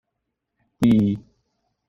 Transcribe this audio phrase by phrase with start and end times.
[0.79, 1.19] 第一